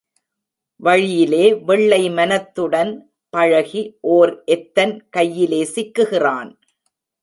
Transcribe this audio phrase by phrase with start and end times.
[0.75, 2.91] வழியிலே வெள்ளை மனத்துடன்
[3.29, 3.83] பழகி,
[4.01, 6.51] ஓர் எத்தன் கையிலே சிக்குகிறான்.